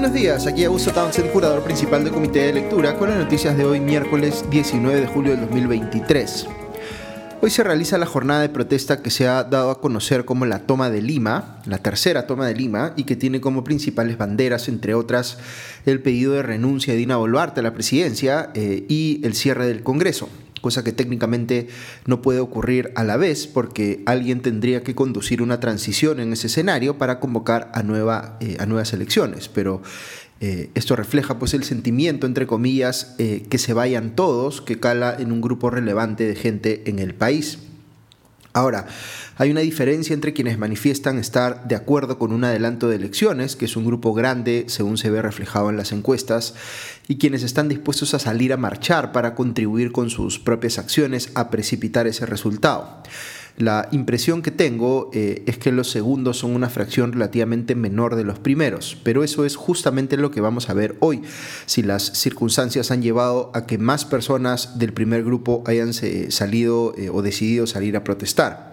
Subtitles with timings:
[0.00, 3.66] Buenos días, aquí Augusto Townsend, curador principal del Comité de Lectura, con las noticias de
[3.66, 6.48] hoy, miércoles 19 de julio del 2023.
[7.42, 10.66] Hoy se realiza la jornada de protesta que se ha dado a conocer como la
[10.66, 14.92] toma de Lima, la tercera toma de Lima, y que tiene como principales banderas, entre
[14.92, 15.38] otras,
[15.86, 19.82] el pedido de renuncia de Dina Boluarte a la presidencia eh, y el cierre del
[19.82, 20.28] Congreso
[20.60, 21.68] cosa que técnicamente
[22.04, 26.48] no puede ocurrir a la vez porque alguien tendría que conducir una transición en ese
[26.48, 29.48] escenario para convocar a, nueva, eh, a nuevas elecciones.
[29.48, 29.80] Pero
[30.40, 35.14] eh, esto refleja pues el sentimiento, entre comillas, eh, que se vayan todos, que cala
[35.18, 37.58] en un grupo relevante de gente en el país.
[38.52, 38.86] Ahora,
[39.36, 43.66] hay una diferencia entre quienes manifiestan estar de acuerdo con un adelanto de elecciones, que
[43.66, 46.54] es un grupo grande según se ve reflejado en las encuestas,
[47.06, 51.48] y quienes están dispuestos a salir a marchar para contribuir con sus propias acciones a
[51.50, 53.02] precipitar ese resultado.
[53.60, 58.24] La impresión que tengo eh, es que los segundos son una fracción relativamente menor de
[58.24, 61.20] los primeros, pero eso es justamente lo que vamos a ver hoy.
[61.66, 67.10] Si las circunstancias han llevado a que más personas del primer grupo hayan salido eh,
[67.10, 68.69] o decidido salir a protestar.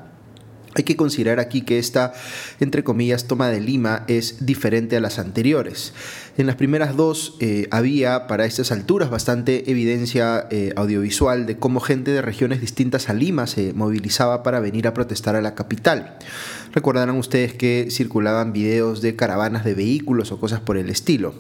[0.78, 2.14] Hay que considerar aquí que esta,
[2.60, 5.92] entre comillas, toma de Lima es diferente a las anteriores.
[6.38, 11.80] En las primeras dos eh, había para estas alturas bastante evidencia eh, audiovisual de cómo
[11.80, 16.20] gente de regiones distintas a Lima se movilizaba para venir a protestar a la capital.
[16.78, 21.34] Recordarán ustedes que circulaban videos de caravanas de vehículos o cosas por el estilo.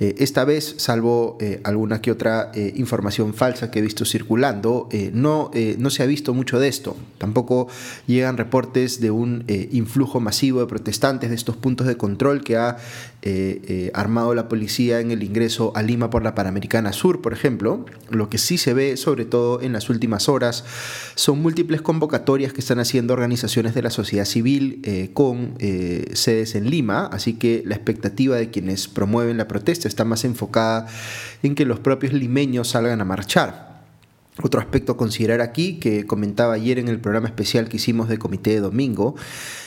[0.00, 5.90] Eh, esta vez, salvo alguna que otra información falsa que he visto circulando, no, no
[5.90, 6.96] se ha visto mucho de esto.
[7.18, 7.68] Tampoco
[8.08, 12.76] llegan reportes de un influjo masivo de protestantes de estos puntos de control que ha
[13.94, 17.84] armado la policía en el ingreso a Lima por la Panamericana Sur, por ejemplo.
[18.10, 20.64] Lo que sí se ve, sobre todo en las últimas horas,
[21.14, 26.54] son múltiples convocatorias que están haciendo organizaciones de la sociedad civil eh, con eh, sedes
[26.54, 30.86] en Lima, así que la expectativa de quienes promueven la protesta está más enfocada
[31.42, 33.71] en que los propios limeños salgan a marchar.
[34.40, 38.16] Otro aspecto a considerar aquí, que comentaba ayer en el programa especial que hicimos de
[38.16, 39.14] Comité de Domingo,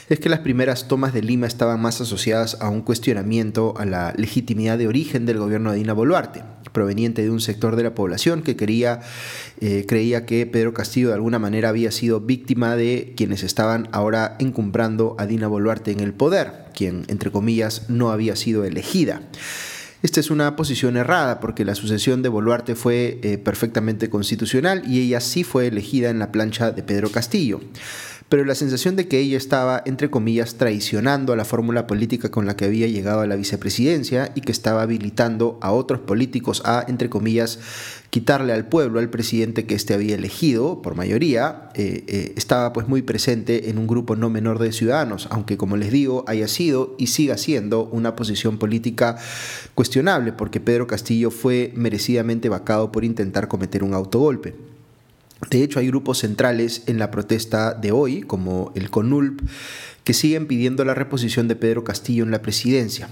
[0.09, 4.13] es que las primeras tomas de Lima estaban más asociadas a un cuestionamiento a la
[4.17, 8.41] legitimidad de origen del gobierno de Dina Boluarte, proveniente de un sector de la población
[8.41, 8.55] que
[9.61, 14.35] eh, creía que Pedro Castillo de alguna manera había sido víctima de quienes estaban ahora
[14.39, 19.21] encumbrando a Dina Boluarte en el poder, quien, entre comillas, no había sido elegida.
[20.05, 25.01] Esta es una posición errada porque la sucesión de Boluarte fue eh, perfectamente constitucional y
[25.01, 27.59] ella sí fue elegida en la plancha de Pedro Castillo.
[28.29, 32.45] Pero la sensación de que ella estaba, entre comillas, traicionando a la fórmula política con
[32.45, 36.85] la que había llegado a la vicepresidencia y que estaba habilitando a otros políticos a,
[36.87, 37.57] entre comillas,
[38.09, 42.87] quitarle al pueblo al presidente que éste había elegido por mayoría, eh, eh, estaba pues
[42.87, 46.95] muy presente en un grupo no menor de ciudadanos, aunque como les digo, haya sido
[46.97, 49.17] y siga siendo una posición política
[49.73, 54.55] cuestionable, porque Pedro Castillo fue merecidamente vacado por intentar cometer un autogolpe.
[55.49, 59.41] De hecho, hay grupos centrales en la protesta de hoy, como el CONULP,
[60.03, 63.09] que siguen pidiendo la reposición de Pedro Castillo en la presidencia.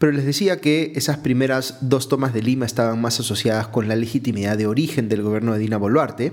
[0.00, 3.96] Pero les decía que esas primeras dos tomas de Lima estaban más asociadas con la
[3.96, 6.32] legitimidad de origen del gobierno de Dina Boluarte.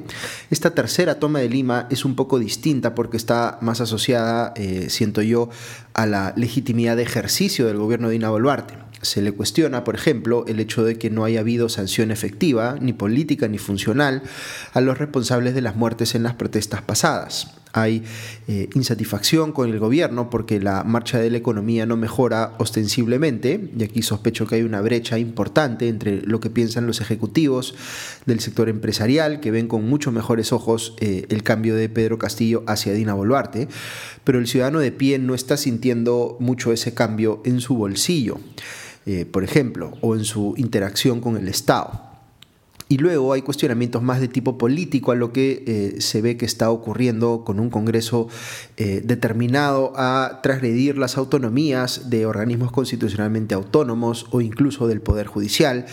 [0.50, 5.22] Esta tercera toma de Lima es un poco distinta porque está más asociada, eh, siento
[5.22, 5.50] yo,
[5.94, 8.76] a la legitimidad de ejercicio del gobierno de Dina Boluarte.
[9.02, 12.94] Se le cuestiona, por ejemplo, el hecho de que no haya habido sanción efectiva, ni
[12.94, 14.24] política ni funcional,
[14.72, 17.58] a los responsables de las muertes en las protestas pasadas.
[17.82, 18.04] Hay
[18.48, 23.84] eh, insatisfacción con el gobierno porque la marcha de la economía no mejora ostensiblemente, y
[23.84, 27.76] aquí sospecho que hay una brecha importante entre lo que piensan los ejecutivos
[28.26, 32.64] del sector empresarial, que ven con mucho mejores ojos eh, el cambio de Pedro Castillo
[32.68, 33.68] hacia Dina Boluarte,
[34.24, 38.40] pero el ciudadano de pie no está sintiendo mucho ese cambio en su bolsillo.
[39.06, 42.07] Eh, por ejemplo, o en su interacción con el Estado.
[42.90, 46.46] Y luego hay cuestionamientos más de tipo político a lo que eh, se ve que
[46.46, 48.30] está ocurriendo con un Congreso
[48.78, 55.86] eh, determinado a transgredir las autonomías de organismos constitucionalmente autónomos o incluso del Poder Judicial.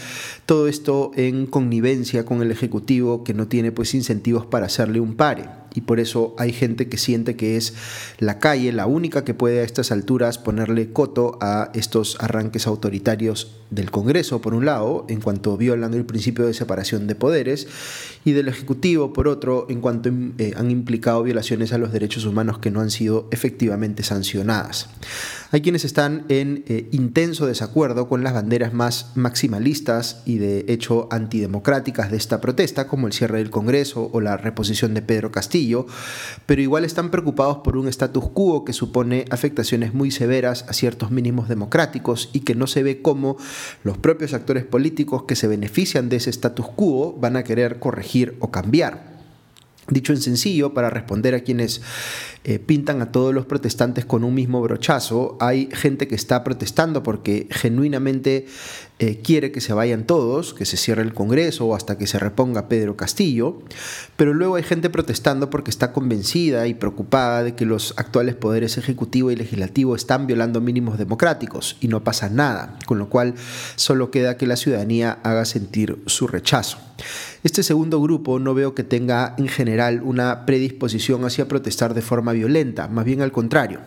[0.47, 5.17] Todo esto en connivencia con el Ejecutivo que no tiene pues incentivos para hacerle un
[5.17, 7.75] pare y por eso hay gente que siente que es
[8.19, 13.57] la calle la única que puede a estas alturas ponerle coto a estos arranques autoritarios
[13.71, 17.67] del Congreso, por un lado, en cuanto violan el principio de separación de poderes,
[18.25, 22.59] y del Ejecutivo, por otro, en cuanto eh, han implicado violaciones a los derechos humanos
[22.59, 24.89] que no han sido efectivamente sancionadas.
[25.51, 31.07] Hay quienes están en eh, intenso desacuerdo con las banderas más maximalistas y de hecho
[31.11, 35.87] antidemocráticas de esta protesta, como el cierre del Congreso o la reposición de Pedro Castillo,
[36.47, 41.11] pero igual están preocupados por un status quo que supone afectaciones muy severas a ciertos
[41.11, 43.37] mínimos democráticos y que no se ve cómo
[43.85, 48.37] los propios actores políticos que se benefician de ese status quo van a querer corregir
[48.41, 49.15] o cambiar.
[49.89, 51.83] Dicho en sencillo, para responder a quienes
[52.47, 57.03] eh, pintan a todos los protestantes con un mismo brochazo, hay gente que está protestando
[57.03, 58.47] porque genuinamente
[58.99, 62.19] eh, quiere que se vayan todos, que se cierre el Congreso o hasta que se
[62.19, 63.63] reponga Pedro Castillo,
[64.17, 68.77] pero luego hay gente protestando porque está convencida y preocupada de que los actuales poderes
[68.77, 73.35] ejecutivo y legislativo están violando mínimos democráticos y no pasa nada, con lo cual
[73.77, 76.77] solo queda que la ciudadanía haga sentir su rechazo.
[77.43, 82.33] Este segundo grupo no veo que tenga en general una predisposición hacia protestar de forma
[82.35, 83.81] violenta, más bien al contrario.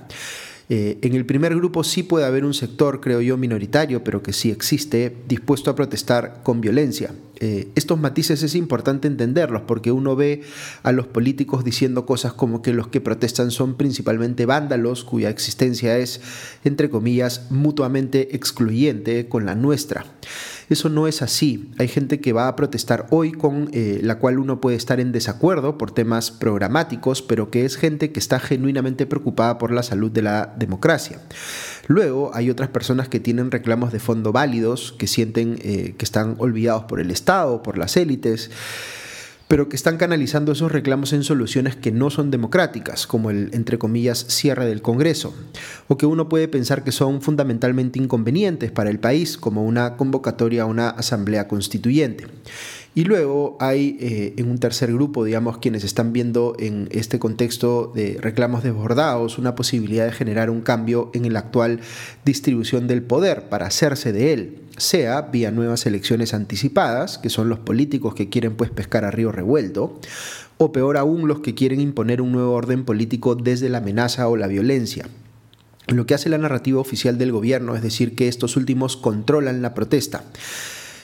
[0.70, 4.34] Eh, en el primer grupo sí puede haber un sector, creo yo, minoritario, pero que
[4.34, 7.14] sí existe, dispuesto a protestar con violencia.
[7.40, 10.42] Eh, estos matices es importante entenderlos porque uno ve
[10.84, 15.98] a los políticos diciendo cosas como que los que protestan son principalmente vándalos cuya existencia
[16.00, 16.20] es,
[16.66, 20.06] entre comillas, mutuamente excluyente con la nuestra.
[20.70, 21.72] Eso no es así.
[21.78, 25.12] Hay gente que va a protestar hoy con eh, la cual uno puede estar en
[25.12, 30.12] desacuerdo por temas programáticos, pero que es gente que está genuinamente preocupada por la salud
[30.12, 31.20] de la democracia.
[31.88, 36.36] Luego hay otras personas que tienen reclamos de fondo válidos, que sienten eh, que están
[36.40, 38.52] olvidados por el Estado, por las élites
[39.48, 43.78] pero que están canalizando esos reclamos en soluciones que no son democráticas, como el, entre
[43.78, 45.34] comillas, cierre del Congreso,
[45.88, 50.64] o que uno puede pensar que son fundamentalmente inconvenientes para el país, como una convocatoria
[50.64, 52.26] a una asamblea constituyente.
[52.98, 57.92] Y luego hay eh, en un tercer grupo, digamos, quienes están viendo en este contexto
[57.94, 61.80] de reclamos desbordados una posibilidad de generar un cambio en la actual
[62.26, 67.60] distribución del poder para hacerse de él, sea vía nuevas elecciones anticipadas, que son los
[67.60, 70.00] políticos que quieren pues pescar a río revuelto,
[70.58, 74.38] o peor aún los que quieren imponer un nuevo orden político desde la amenaza o
[74.38, 75.08] la violencia.
[75.86, 79.76] Lo que hace la narrativa oficial del gobierno es decir que estos últimos controlan la
[79.76, 80.24] protesta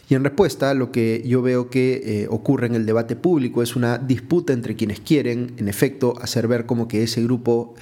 [0.09, 3.75] y en respuesta, lo que yo veo que eh, ocurre en el debate público es
[3.75, 7.73] una disputa entre quienes quieren, en efecto, hacer ver como que ese grupo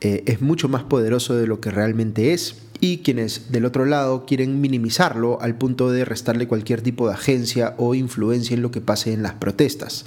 [0.00, 4.26] eh, es mucho más poderoso de lo que realmente es y quienes del otro lado
[4.26, 8.80] quieren minimizarlo al punto de restarle cualquier tipo de agencia o influencia en lo que
[8.80, 10.04] pase en las protestas.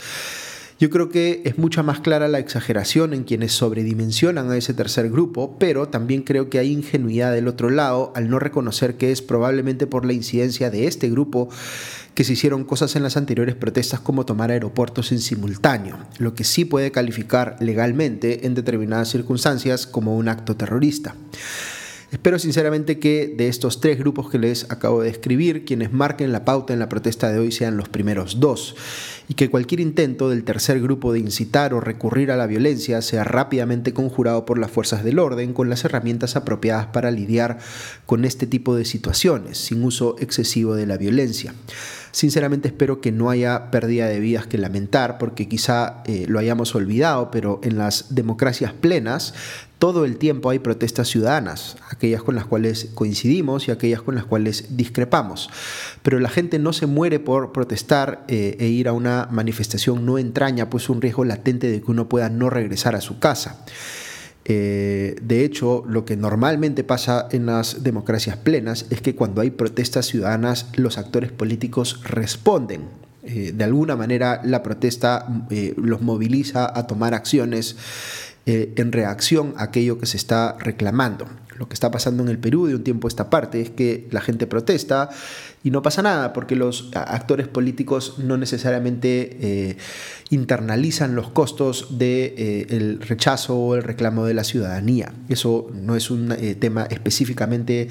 [0.80, 5.10] Yo creo que es mucha más clara la exageración en quienes sobredimensionan a ese tercer
[5.10, 9.22] grupo, pero también creo que hay ingenuidad del otro lado al no reconocer que es
[9.22, 11.50] probablemente por la incidencia de este grupo
[12.16, 16.46] que se hicieron cosas en las anteriores protestas como tomar aeropuertos en simultáneo, lo que
[16.46, 21.14] sí puede calificar legalmente en determinadas circunstancias como un acto terrorista.
[22.12, 26.44] Espero sinceramente que de estos tres grupos que les acabo de describir, quienes marquen la
[26.44, 28.76] pauta en la protesta de hoy sean los primeros dos
[29.30, 33.24] y que cualquier intento del tercer grupo de incitar o recurrir a la violencia sea
[33.24, 37.60] rápidamente conjurado por las fuerzas del orden con las herramientas apropiadas para lidiar
[38.08, 41.54] con este tipo de situaciones, sin uso excesivo de la violencia.
[42.12, 46.74] Sinceramente espero que no haya pérdida de vidas que lamentar, porque quizá eh, lo hayamos
[46.74, 49.36] olvidado, pero en las democracias plenas
[49.80, 54.26] todo el tiempo hay protestas ciudadanas, aquellas con las cuales coincidimos y aquellas con las
[54.26, 55.50] cuales discrepamos.
[56.04, 60.18] Pero la gente no se muere por protestar eh, e ir a una manifestación, no
[60.18, 63.66] entraña pues un riesgo latente de que uno pueda no regresar a su casa.
[64.46, 69.52] Eh, de hecho, lo que normalmente pasa en las democracias plenas es que cuando hay
[69.52, 72.82] protestas ciudadanas, los actores políticos responden.
[73.24, 75.28] Eh, de alguna manera, la protesta
[75.76, 77.76] los moviliza a tomar acciones
[78.46, 81.28] eh, en reacción a aquello que se está reclamando.
[81.60, 84.08] Lo que está pasando en el Perú de un tiempo a esta parte es que
[84.12, 85.10] la gente protesta
[85.64, 89.78] y no pasa nada porque los actores políticos no necesariamente eh,
[90.30, 95.14] internalizan los costos del de, eh, rechazo o el reclamo de la ciudadanía.
[95.28, 97.90] Eso no es un tema específicamente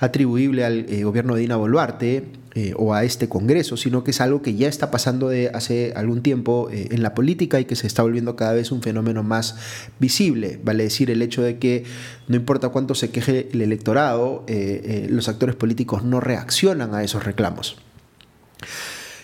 [0.00, 2.24] atribuible al gobierno de Dina Boluarte
[2.58, 5.92] eh, o a este Congreso, sino que es algo que ya está pasando de hace
[5.94, 9.22] algún tiempo eh, en la política y que se está volviendo cada vez un fenómeno
[9.22, 9.54] más
[10.00, 10.58] visible.
[10.64, 11.84] Vale decir, el hecho de que
[12.26, 17.22] no importa cuánto se queje el electorado, eh, los actores políticos no reaccionan a esos
[17.22, 17.76] reclamos.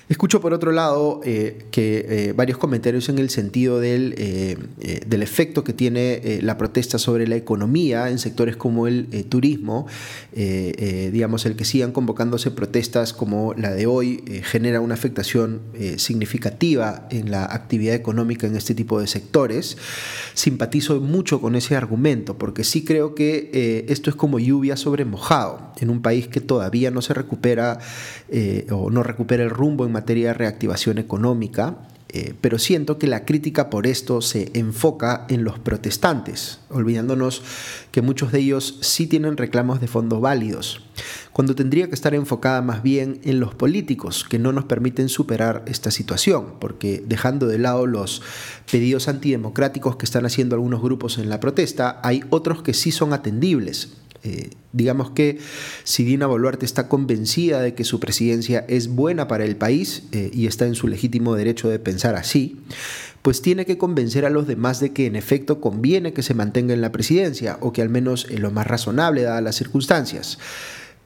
[0.07, 4.59] Escucho por otro lado eh, que eh, varios comentarios en el sentido del, eh,
[5.07, 9.87] del efecto que tiene la protesta sobre la economía en sectores como el turismo,
[10.33, 15.63] digamos, el que sigan convocándose protestas como la de hoy genera una afectación
[15.97, 19.77] significativa en la actividad económica en este tipo de sectores.
[20.35, 25.73] Simpatizo mucho con ese argumento porque sí creo que esto es como lluvia sobre mojado
[25.81, 27.79] en un país que todavía no se recupera
[28.71, 31.79] o no recupera el rumbo en materia de reactivación económica,
[32.17, 37.43] eh, pero siento que la crítica por esto se enfoca en los protestantes, olvidándonos
[37.91, 40.81] que muchos de ellos sí tienen reclamos de fondo válidos,
[41.33, 45.65] cuando tendría que estar enfocada más bien en los políticos que no nos permiten superar
[45.67, 48.23] esta situación, porque dejando de lado los
[48.71, 53.13] pedidos antidemocráticos que están haciendo algunos grupos en la protesta, hay otros que sí son
[53.13, 55.39] atendibles eh, digamos que
[55.85, 60.31] si Dina Boluarte está convencida de que su presidencia es buena para el país eh,
[60.33, 62.59] y está en su legítimo derecho de pensar así,
[63.21, 66.73] pues tiene que convencer a los demás de que en efecto conviene que se mantenga
[66.73, 70.39] en la presidencia o que al menos es lo más razonable dadas las circunstancias.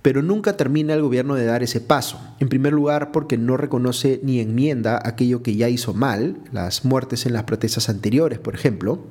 [0.01, 2.21] Pero nunca termina el gobierno de dar ese paso.
[2.39, 7.27] En primer lugar, porque no reconoce ni enmienda aquello que ya hizo mal, las muertes
[7.27, 9.05] en las protestas anteriores, por ejemplo.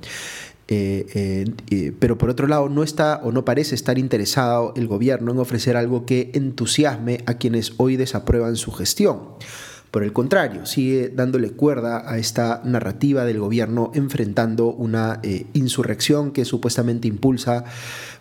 [0.70, 5.32] Eh, eh, pero por otro lado, no está o no parece estar interesado el gobierno
[5.32, 9.20] en ofrecer algo que entusiasme a quienes hoy desaprueban su gestión.
[9.92, 16.32] Por el contrario, sigue dándole cuerda a esta narrativa del gobierno enfrentando una eh, insurrección
[16.32, 17.64] que supuestamente impulsa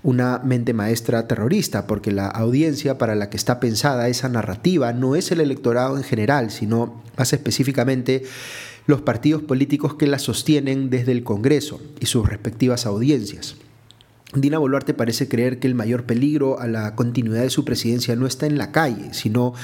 [0.04, 5.16] una mente maestra terrorista, porque la audiencia para la que está pensada esa narrativa no
[5.16, 8.22] es el electorado en general, sino más específicamente
[8.86, 13.56] los partidos políticos que la sostienen desde el Congreso y sus respectivas audiencias.
[14.34, 18.26] Dina Boluarte parece creer que el mayor peligro a la continuidad de su presidencia no
[18.26, 19.54] está en la calle, sino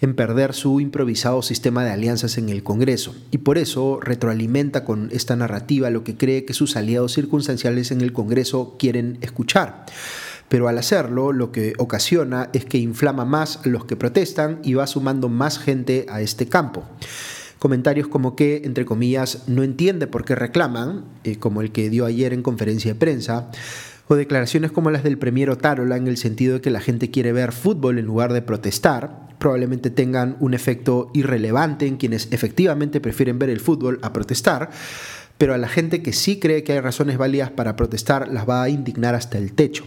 [0.00, 5.08] en perder su improvisado sistema de alianzas en el Congreso, y por eso retroalimenta con
[5.12, 9.84] esta narrativa lo que cree que sus aliados circunstanciales en el Congreso quieren escuchar.
[10.48, 14.74] Pero al hacerlo, lo que ocasiona es que inflama más a los que protestan y
[14.74, 16.84] va sumando más gente a este campo
[17.64, 22.04] comentarios como que, entre comillas, no entiende por qué reclaman, eh, como el que dio
[22.04, 23.50] ayer en conferencia de prensa,
[24.06, 27.32] o declaraciones como las del premier Otárola en el sentido de que la gente quiere
[27.32, 33.38] ver fútbol en lugar de protestar, probablemente tengan un efecto irrelevante en quienes efectivamente prefieren
[33.38, 34.68] ver el fútbol a protestar,
[35.38, 38.62] pero a la gente que sí cree que hay razones válidas para protestar las va
[38.62, 39.86] a indignar hasta el techo.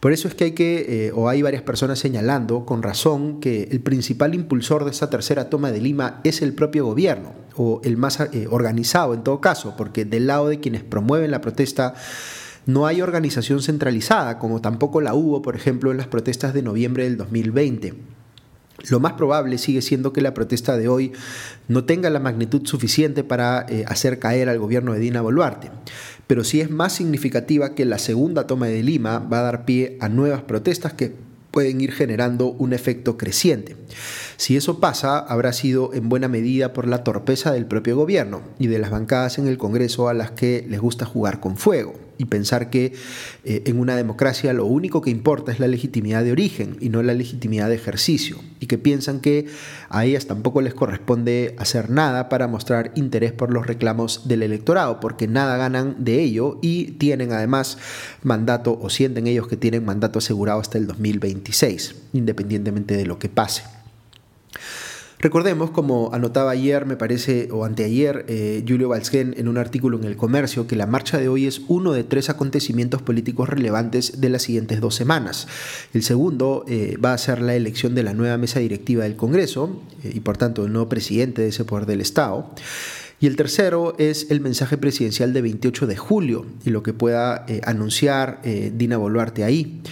[0.00, 3.64] Por eso es que hay que, eh, o hay varias personas señalando con razón que
[3.64, 7.96] el principal impulsor de esa tercera toma de Lima es el propio gobierno, o el
[7.96, 11.94] más eh, organizado en todo caso, porque del lado de quienes promueven la protesta
[12.64, 17.02] no hay organización centralizada, como tampoco la hubo, por ejemplo, en las protestas de noviembre
[17.04, 17.94] del 2020.
[18.90, 21.12] Lo más probable sigue siendo que la protesta de hoy
[21.66, 25.72] no tenga la magnitud suficiente para eh, hacer caer al gobierno de Dina Boluarte
[26.28, 29.96] pero sí es más significativa que la segunda toma de Lima va a dar pie
[30.00, 31.12] a nuevas protestas que
[31.50, 33.74] pueden ir generando un efecto creciente.
[34.36, 38.68] Si eso pasa, habrá sido en buena medida por la torpeza del propio gobierno y
[38.68, 42.26] de las bancadas en el Congreso a las que les gusta jugar con fuego y
[42.26, 42.92] pensar que
[43.44, 47.02] eh, en una democracia lo único que importa es la legitimidad de origen y no
[47.02, 49.46] la legitimidad de ejercicio, y que piensan que
[49.88, 55.00] a ellas tampoco les corresponde hacer nada para mostrar interés por los reclamos del electorado,
[55.00, 57.78] porque nada ganan de ello y tienen además
[58.22, 63.28] mandato o sienten ellos que tienen mandato asegurado hasta el 2026, independientemente de lo que
[63.28, 63.77] pase.
[65.20, 70.04] Recordemos, como anotaba ayer, me parece, o anteayer, eh, Julio Valsgen en un artículo en
[70.04, 74.28] El Comercio, que la marcha de hoy es uno de tres acontecimientos políticos relevantes de
[74.28, 75.48] las siguientes dos semanas.
[75.92, 79.82] El segundo eh, va a ser la elección de la nueva mesa directiva del Congreso
[80.04, 82.48] eh, y por tanto el nuevo presidente de ese poder del Estado.
[83.18, 87.44] Y el tercero es el mensaje presidencial de 28 de julio y lo que pueda
[87.64, 89.82] anunciar Dina Boluarte ahí.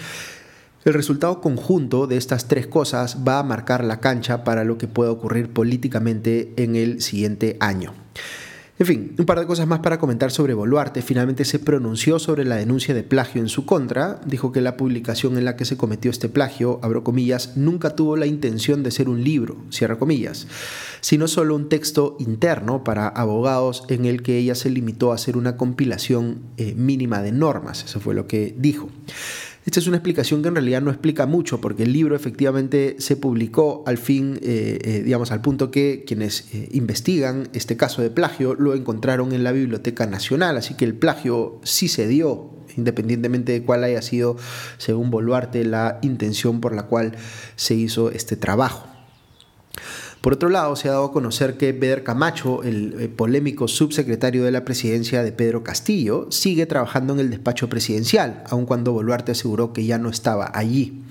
[0.87, 4.87] El resultado conjunto de estas tres cosas va a marcar la cancha para lo que
[4.87, 7.93] pueda ocurrir políticamente en el siguiente año.
[8.79, 11.03] En fin, un par de cosas más para comentar sobre Boluarte.
[11.03, 14.21] Finalmente se pronunció sobre la denuncia de plagio en su contra.
[14.27, 18.17] Dijo que la publicación en la que se cometió este plagio, abro comillas, nunca tuvo
[18.17, 20.47] la intención de ser un libro, cierra comillas,
[21.01, 25.37] sino solo un texto interno para abogados en el que ella se limitó a hacer
[25.37, 27.83] una compilación eh, mínima de normas.
[27.83, 28.89] Eso fue lo que dijo.
[29.67, 33.17] Esta es una explicación que en realidad no explica mucho, porque el libro efectivamente se
[33.17, 38.11] publicó al fin, eh, eh, digamos, al punto que quienes eh, investigan este caso de
[38.11, 43.51] plagio lo encontraron en la Biblioteca Nacional, así que el plagio sí se dio, independientemente
[43.51, 44.37] de cuál haya sido,
[44.79, 47.17] según Boluarte, la intención por la cual
[47.57, 48.87] se hizo este trabajo.
[50.27, 54.51] Por otro lado, se ha dado a conocer que Beder Camacho, el polémico subsecretario de
[54.51, 59.73] la presidencia de Pedro Castillo, sigue trabajando en el despacho presidencial, aun cuando Boluarte aseguró
[59.73, 61.05] que ya no estaba allí.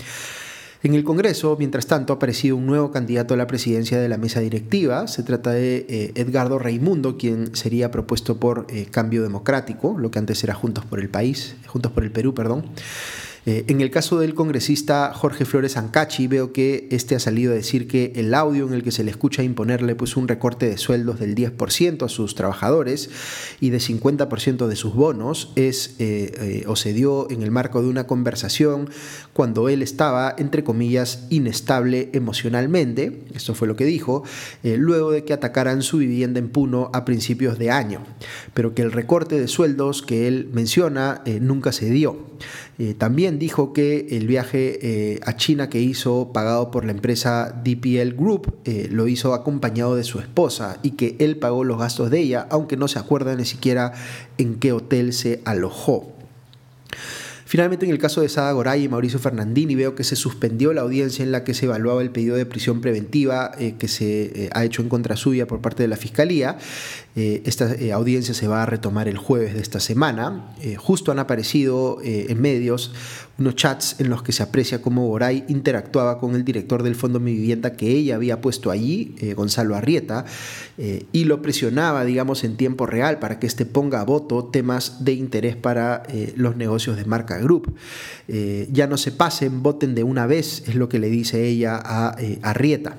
[0.84, 4.18] En el Congreso, mientras tanto, ha aparecido un nuevo candidato a la presidencia de la
[4.18, 5.08] mesa directiva.
[5.08, 10.20] Se trata de eh, Edgardo Raimundo, quien sería propuesto por eh, Cambio Democrático, lo que
[10.20, 12.66] antes era Juntos por el País, Juntos por el Perú, perdón.
[13.46, 17.56] Eh, en el caso del congresista Jorge Flores Ancachi, veo que este ha salido a
[17.56, 20.80] decir que el audio en el que se le escucha imponerle pues, un recorte de
[20.80, 23.12] sueldos del 10% a sus trabajadores
[23.60, 27.84] y de 50% de sus bonos es eh, eh, o se dio en el marco
[27.84, 28.90] de una conversación
[29.34, 34.24] cuando él estaba, entre comillas, inestable emocionalmente, esto fue lo que dijo,
[34.64, 38.02] luego de que atacaran su vivienda en Puno a principios de año,
[38.54, 42.18] pero que el recorte de sueldos que él menciona nunca se dio.
[42.98, 48.16] También dijo que el viaje eh, a China que hizo pagado por la empresa DPL
[48.18, 52.20] Group eh, lo hizo acompañado de su esposa y que él pagó los gastos de
[52.20, 53.94] ella, aunque no se acuerda ni siquiera
[54.38, 56.15] en qué hotel se alojó.
[57.56, 60.82] Finalmente, en el caso de Sada Goray y Mauricio Fernandini, veo que se suspendió la
[60.82, 64.66] audiencia en la que se evaluaba el pedido de prisión preventiva eh, que se ha
[64.66, 66.58] hecho en contra suya por parte de la Fiscalía.
[67.16, 70.54] esta audiencia se va a retomar el jueves de esta semana.
[70.76, 72.92] justo han aparecido en medios
[73.38, 77.20] unos chats en los que se aprecia cómo Boray interactuaba con el director del Fondo
[77.20, 80.26] Mi Vivienda que ella había puesto allí, eh, Gonzalo Arrieta,
[80.78, 85.04] eh, y lo presionaba, digamos, en tiempo real para que éste ponga a voto temas
[85.04, 87.76] de interés para eh, los negocios de Marca Group.
[88.28, 92.16] ya no se pasen, voten de una vez, es lo que le dice ella a
[92.42, 92.98] Arrieta.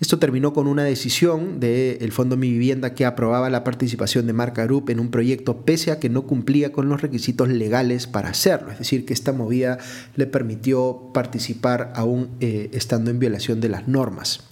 [0.00, 4.64] Esto terminó con una decisión del Fondo Mi Vivienda que aprobaba la participación de Marca
[4.64, 8.70] Group en un proyecto pese a que no cumplía con los requisitos legales para hacerlo.
[8.70, 9.78] Es decir, que esta movida
[10.14, 14.44] le permitió participar aún eh, estando en violación de las normas.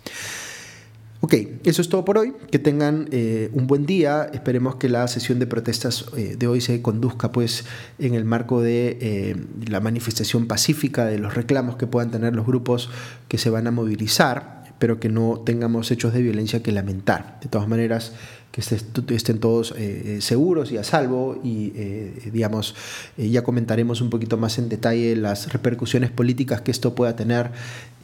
[1.20, 2.32] Ok, eso es todo por hoy.
[2.50, 4.28] Que tengan eh, un buen día.
[4.32, 7.64] Esperemos que la sesión de protestas eh, de hoy se conduzca pues
[8.00, 12.90] en el marco de la manifestación pacífica de los reclamos que puedan tener los grupos
[13.28, 17.38] que se van a movilizar pero que no tengamos hechos de violencia que lamentar.
[17.42, 18.12] De todas maneras,
[18.56, 22.74] que estén todos eh, eh, seguros y a salvo y, eh, digamos,
[23.18, 27.50] ya comentaremos un poquito más en detalle las repercusiones políticas que esto pueda tener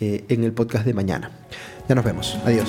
[0.00, 1.30] en el podcast de mañana.
[1.88, 2.36] Ya nos vemos.
[2.44, 2.68] Adiós.